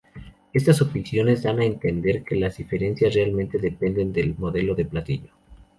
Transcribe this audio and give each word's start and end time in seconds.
Estas 0.51 0.81
opiniones 0.81 1.43
dan 1.43 1.59
a 1.59 1.63
entender 1.63 2.23
que 2.23 2.35
las 2.35 2.57
diferencias 2.57 3.13
realmente 3.13 3.59
dependen 3.59 4.11
del 4.11 4.35
modelo 4.35 4.73
de 4.73 4.85
platillo. 4.85 5.29